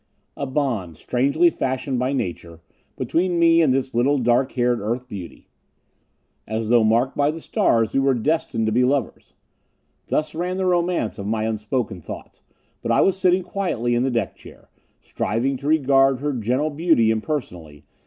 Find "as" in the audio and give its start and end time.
6.47-6.69